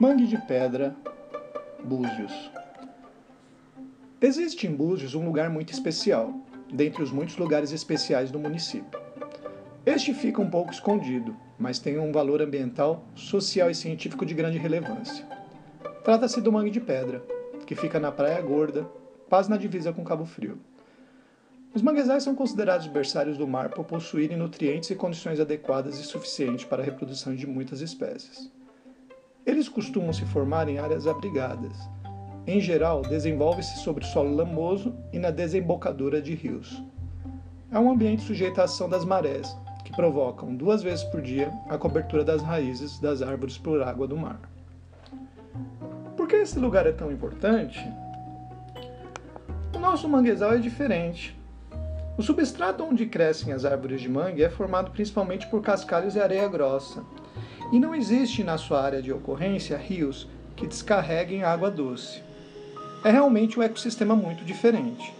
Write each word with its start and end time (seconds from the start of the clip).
Mangue 0.00 0.26
de 0.26 0.38
Pedra, 0.38 0.96
Búzios. 1.84 2.50
Existe 4.18 4.66
em 4.66 4.74
Búzios 4.74 5.14
um 5.14 5.26
lugar 5.26 5.50
muito 5.50 5.74
especial, 5.74 6.32
dentre 6.72 7.02
os 7.02 7.12
muitos 7.12 7.36
lugares 7.36 7.70
especiais 7.70 8.30
do 8.30 8.38
município. 8.38 8.98
Este 9.84 10.14
fica 10.14 10.40
um 10.40 10.48
pouco 10.48 10.72
escondido, 10.72 11.36
mas 11.58 11.78
tem 11.78 11.98
um 11.98 12.12
valor 12.12 12.40
ambiental, 12.40 13.04
social 13.14 13.68
e 13.70 13.74
científico 13.74 14.24
de 14.24 14.32
grande 14.32 14.56
relevância. 14.56 15.26
Trata-se 16.02 16.40
do 16.40 16.50
Mangue 16.50 16.70
de 16.70 16.80
Pedra, 16.80 17.22
que 17.66 17.74
fica 17.74 18.00
na 18.00 18.10
Praia 18.10 18.40
Gorda, 18.40 18.88
quase 19.28 19.50
na 19.50 19.58
divisa 19.58 19.92
com 19.92 20.02
Cabo 20.02 20.24
Frio. 20.24 20.58
Os 21.74 21.82
manguezais 21.82 22.22
são 22.22 22.34
considerados 22.34 22.86
berçários 22.86 23.36
do 23.36 23.46
mar 23.46 23.68
por 23.68 23.84
possuírem 23.84 24.38
nutrientes 24.38 24.88
e 24.88 24.94
condições 24.94 25.38
adequadas 25.38 25.98
e 26.00 26.04
suficientes 26.04 26.64
para 26.64 26.80
a 26.80 26.86
reprodução 26.86 27.34
de 27.36 27.46
muitas 27.46 27.82
espécies. 27.82 28.50
Eles 29.44 29.68
costumam 29.68 30.12
se 30.12 30.24
formar 30.26 30.68
em 30.68 30.78
áreas 30.78 31.06
abrigadas. 31.06 31.76
Em 32.46 32.60
geral, 32.60 33.02
desenvolve-se 33.02 33.78
sobre 33.78 34.04
solo 34.04 34.34
lamoso 34.34 34.94
e 35.12 35.18
na 35.18 35.30
desembocadura 35.30 36.20
de 36.20 36.34
rios. 36.34 36.82
É 37.70 37.78
um 37.78 37.90
ambiente 37.90 38.22
sujeito 38.22 38.60
à 38.60 38.64
ação 38.64 38.88
das 38.88 39.04
marés, 39.04 39.56
que 39.84 39.92
provocam 39.92 40.54
duas 40.54 40.82
vezes 40.82 41.04
por 41.04 41.22
dia 41.22 41.52
a 41.68 41.78
cobertura 41.78 42.24
das 42.24 42.42
raízes 42.42 42.98
das 42.98 43.22
árvores 43.22 43.56
por 43.56 43.82
água 43.82 44.06
do 44.06 44.16
mar. 44.16 44.40
Por 46.16 46.28
que 46.28 46.36
esse 46.36 46.58
lugar 46.58 46.86
é 46.86 46.92
tão 46.92 47.10
importante? 47.10 47.80
O 49.74 49.78
nosso 49.78 50.08
manguezal 50.08 50.52
é 50.52 50.58
diferente. 50.58 51.38
O 52.18 52.22
substrato 52.22 52.84
onde 52.84 53.06
crescem 53.06 53.52
as 53.52 53.64
árvores 53.64 54.00
de 54.00 54.08
mangue 54.08 54.42
é 54.42 54.50
formado 54.50 54.90
principalmente 54.90 55.46
por 55.46 55.62
cascalhos 55.62 56.16
e 56.16 56.20
areia 56.20 56.46
grossa, 56.48 57.02
e 57.72 57.78
não 57.78 57.94
existe 57.94 58.42
na 58.42 58.58
sua 58.58 58.82
área 58.82 59.00
de 59.00 59.12
ocorrência 59.12 59.76
rios 59.76 60.26
que 60.56 60.66
descarreguem 60.66 61.44
água 61.44 61.70
doce. 61.70 62.22
É 63.04 63.10
realmente 63.10 63.58
um 63.58 63.62
ecossistema 63.62 64.14
muito 64.14 64.44
diferente, 64.44 65.14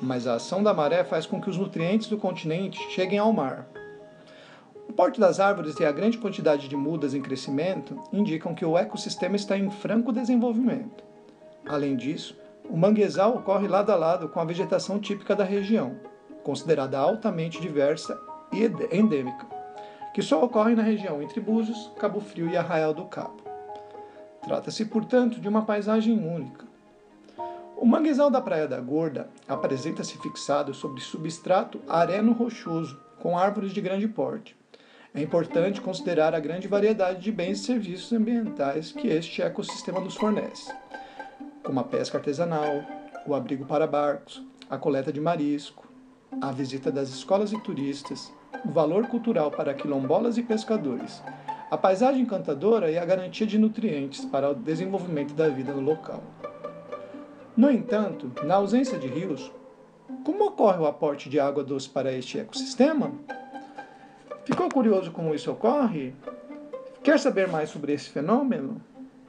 mas 0.00 0.26
a 0.26 0.34
ação 0.34 0.62
da 0.62 0.72
maré 0.72 1.04
faz 1.04 1.26
com 1.26 1.40
que 1.40 1.50
os 1.50 1.58
nutrientes 1.58 2.08
do 2.08 2.16
continente 2.16 2.80
cheguem 2.90 3.18
ao 3.18 3.32
mar. 3.32 3.66
O 4.88 4.92
porte 4.92 5.20
das 5.20 5.40
árvores 5.40 5.78
e 5.80 5.84
a 5.84 5.92
grande 5.92 6.16
quantidade 6.16 6.68
de 6.68 6.76
mudas 6.76 7.12
em 7.12 7.20
crescimento 7.20 8.00
indicam 8.12 8.54
que 8.54 8.64
o 8.64 8.78
ecossistema 8.78 9.36
está 9.36 9.58
em 9.58 9.68
franco 9.68 10.12
desenvolvimento. 10.12 11.04
Além 11.68 11.96
disso, 11.96 12.36
o 12.70 12.76
manguezal 12.76 13.36
ocorre 13.36 13.66
lado 13.66 13.90
a 13.90 13.96
lado 13.96 14.28
com 14.28 14.40
a 14.40 14.44
vegetação 14.44 14.98
típica 14.98 15.34
da 15.34 15.44
região, 15.44 15.96
considerada 16.44 16.98
altamente 16.98 17.60
diversa 17.60 18.18
e 18.52 18.64
endêmica 18.96 19.55
que 20.16 20.22
só 20.22 20.42
ocorre 20.42 20.74
na 20.74 20.82
região 20.82 21.20
entre 21.20 21.42
Búzios, 21.42 21.92
Cabo 21.98 22.20
Frio 22.20 22.48
e 22.48 22.56
Arraial 22.56 22.94
do 22.94 23.04
Cabo. 23.04 23.36
Trata-se, 24.42 24.86
portanto, 24.86 25.38
de 25.38 25.46
uma 25.46 25.66
paisagem 25.66 26.18
única. 26.18 26.64
O 27.76 27.84
manguezal 27.84 28.30
da 28.30 28.40
Praia 28.40 28.66
da 28.66 28.80
Gorda 28.80 29.28
apresenta-se 29.46 30.16
fixado 30.16 30.72
sobre 30.72 31.02
substrato 31.02 31.82
areno-rochoso, 31.86 32.98
com 33.20 33.36
árvores 33.36 33.72
de 33.72 33.80
grande 33.82 34.08
porte. 34.08 34.56
É 35.14 35.20
importante 35.20 35.82
considerar 35.82 36.34
a 36.34 36.40
grande 36.40 36.66
variedade 36.66 37.20
de 37.20 37.30
bens 37.30 37.60
e 37.60 37.64
serviços 37.64 38.10
ambientais 38.10 38.92
que 38.92 39.08
este 39.08 39.42
ecossistema 39.42 40.00
nos 40.00 40.16
fornece, 40.16 40.74
como 41.62 41.78
a 41.78 41.84
pesca 41.84 42.16
artesanal, 42.16 42.82
o 43.26 43.34
abrigo 43.34 43.66
para 43.66 43.86
barcos, 43.86 44.42
a 44.70 44.78
coleta 44.78 45.12
de 45.12 45.20
marisco, 45.20 45.86
a 46.40 46.50
visita 46.52 46.90
das 46.90 47.10
escolas 47.10 47.52
e 47.52 47.60
turistas, 47.60 48.32
valor 48.64 49.06
cultural 49.06 49.50
para 49.50 49.74
quilombolas 49.74 50.38
e 50.38 50.42
pescadores, 50.42 51.22
a 51.70 51.76
paisagem 51.76 52.22
encantadora 52.22 52.90
e 52.90 52.98
a 52.98 53.04
garantia 53.04 53.46
de 53.46 53.58
nutrientes 53.58 54.24
para 54.24 54.50
o 54.50 54.54
desenvolvimento 54.54 55.34
da 55.34 55.48
vida 55.48 55.72
no 55.72 55.80
local. 55.80 56.22
No 57.56 57.70
entanto, 57.70 58.30
na 58.44 58.56
ausência 58.56 58.98
de 58.98 59.06
rios, 59.06 59.50
como 60.24 60.46
ocorre 60.46 60.78
o 60.78 60.86
aporte 60.86 61.28
de 61.28 61.40
água 61.40 61.64
doce 61.64 61.88
para 61.88 62.12
este 62.12 62.38
ecossistema? 62.38 63.12
Ficou 64.44 64.68
curioso 64.68 65.10
como 65.10 65.34
isso 65.34 65.50
ocorre? 65.50 66.14
Quer 67.02 67.18
saber 67.18 67.48
mais 67.48 67.70
sobre 67.70 67.92
esse 67.92 68.10
fenômeno? 68.10 68.80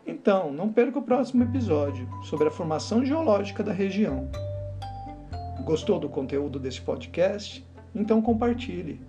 Então, 0.05 0.51
não 0.51 0.71
perca 0.71 0.99
o 0.99 1.03
próximo 1.03 1.43
episódio 1.43 2.07
sobre 2.23 2.47
a 2.47 2.51
formação 2.51 3.03
geológica 3.03 3.63
da 3.63 3.73
região. 3.73 4.29
Gostou 5.63 5.99
do 5.99 6.07
conteúdo 6.07 6.59
desse 6.59 6.79
podcast? 6.81 7.65
Então 7.93 8.21
compartilhe. 8.21 9.01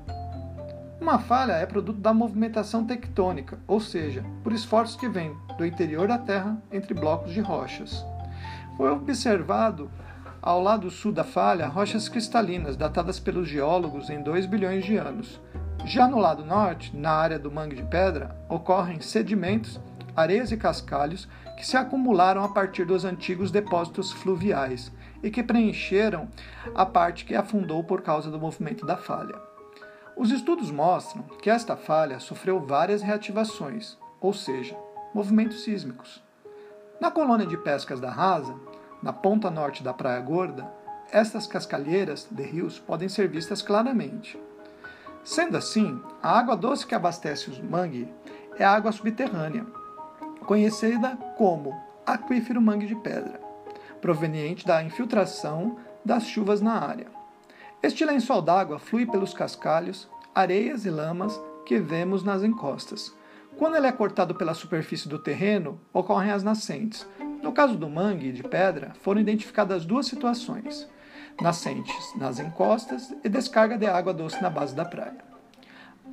Uma 1.00 1.20
falha 1.20 1.52
é 1.52 1.64
produto 1.64 2.00
da 2.00 2.12
movimentação 2.12 2.84
tectônica, 2.84 3.60
ou 3.68 3.78
seja, 3.78 4.24
por 4.42 4.52
esforços 4.52 4.96
que 4.96 5.08
vêm 5.08 5.36
do 5.56 5.64
interior 5.64 6.08
da 6.08 6.18
Terra 6.18 6.60
entre 6.72 6.94
blocos 6.94 7.32
de 7.32 7.40
rochas. 7.40 8.04
Foi 8.76 8.90
observado 8.90 9.88
ao 10.42 10.60
lado 10.60 10.90
sul 10.90 11.12
da 11.12 11.22
falha 11.22 11.68
rochas 11.68 12.08
cristalinas 12.08 12.76
datadas 12.76 13.20
pelos 13.20 13.48
geólogos 13.48 14.10
em 14.10 14.20
2 14.20 14.46
bilhões 14.46 14.84
de 14.84 14.96
anos. 14.96 15.40
Já 15.84 16.08
no 16.08 16.18
lado 16.18 16.44
norte, 16.44 16.96
na 16.96 17.12
área 17.12 17.38
do 17.38 17.52
Mangue 17.52 17.76
de 17.76 17.84
Pedra, 17.84 18.34
ocorrem 18.48 19.00
sedimentos, 19.00 19.80
areias 20.16 20.52
e 20.52 20.56
cascalhos 20.56 21.28
que 21.56 21.66
se 21.66 21.76
acumularam 21.76 22.42
a 22.44 22.48
partir 22.48 22.84
dos 22.84 23.04
antigos 23.04 23.50
depósitos 23.50 24.12
fluviais 24.12 24.92
e 25.22 25.30
que 25.30 25.42
preencheram 25.42 26.28
a 26.74 26.84
parte 26.84 27.24
que 27.24 27.34
afundou 27.34 27.82
por 27.84 28.02
causa 28.02 28.30
do 28.30 28.38
movimento 28.38 28.84
da 28.84 28.96
falha. 28.96 29.34
Os 30.16 30.30
estudos 30.30 30.70
mostram 30.70 31.24
que 31.42 31.50
esta 31.50 31.76
falha 31.76 32.20
sofreu 32.20 32.60
várias 32.60 33.02
reativações, 33.02 33.98
ou 34.20 34.32
seja, 34.32 34.76
movimentos 35.12 35.64
sísmicos. 35.64 36.22
Na 37.00 37.10
colônia 37.10 37.46
de 37.46 37.56
pescas 37.56 38.00
da 38.00 38.10
Rasa, 38.10 38.54
na 39.02 39.12
ponta 39.12 39.50
norte 39.50 39.82
da 39.82 39.92
Praia 39.92 40.20
Gorda, 40.20 40.70
estas 41.10 41.46
cascalheiras 41.46 42.26
de 42.30 42.42
rios 42.42 42.78
podem 42.78 43.08
ser 43.08 43.28
vistas 43.28 43.62
claramente. 43.62 44.38
Sendo 45.22 45.56
assim, 45.56 46.00
a 46.22 46.38
água 46.38 46.56
doce 46.56 46.86
que 46.86 46.94
abastece 46.94 47.50
os 47.50 47.58
mangue 47.60 48.12
é 48.58 48.64
água 48.64 48.92
subterrânea, 48.92 49.66
conhecida 50.44 51.16
como 51.36 51.74
aquífero 52.06 52.60
mangue 52.60 52.86
de 52.86 52.94
pedra 52.96 53.44
proveniente 54.04 54.66
da 54.66 54.82
infiltração 54.82 55.78
das 56.04 56.26
chuvas 56.26 56.60
na 56.60 56.78
área. 56.78 57.06
Este 57.82 58.04
lençol 58.04 58.42
d'água 58.42 58.78
flui 58.78 59.06
pelos 59.06 59.32
cascalhos, 59.32 60.06
areias 60.34 60.84
e 60.84 60.90
lamas 60.90 61.40
que 61.64 61.78
vemos 61.78 62.22
nas 62.22 62.42
encostas. 62.42 63.10
Quando 63.56 63.76
ele 63.76 63.86
é 63.86 63.92
cortado 63.92 64.34
pela 64.34 64.52
superfície 64.52 65.08
do 65.08 65.18
terreno, 65.18 65.80
ocorrem 65.90 66.32
as 66.32 66.42
nascentes. 66.42 67.06
No 67.42 67.50
caso 67.50 67.78
do 67.78 67.88
mangue 67.88 68.30
de 68.30 68.42
pedra, 68.42 68.92
foram 69.00 69.22
identificadas 69.22 69.86
duas 69.86 70.04
situações: 70.04 70.86
nascentes 71.40 72.14
nas 72.14 72.38
encostas 72.38 73.10
e 73.24 73.28
descarga 73.30 73.78
de 73.78 73.86
água 73.86 74.12
doce 74.12 74.42
na 74.42 74.50
base 74.50 74.74
da 74.74 74.84
praia. 74.84 75.24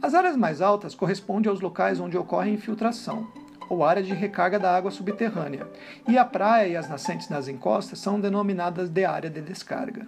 As 0.02 0.14
áreas 0.14 0.38
mais 0.38 0.62
altas 0.62 0.96
correspondem 0.96 1.50
aos 1.50 1.60
locais 1.60 2.00
onde 2.00 2.18
ocorre 2.18 2.52
infiltração, 2.52 3.28
ou 3.72 3.86
área 3.86 4.04
de 4.04 4.14
recarga 4.14 4.60
da 4.60 4.76
água 4.76 4.92
subterrânea, 4.92 5.66
e 6.06 6.18
a 6.18 6.26
praia 6.26 6.68
e 6.68 6.76
as 6.76 6.90
nascentes 6.90 7.30
nas 7.30 7.48
encostas 7.48 8.00
são 8.00 8.20
denominadas 8.20 8.90
de 8.90 9.06
área 9.06 9.30
de 9.30 9.40
descarga. 9.40 10.06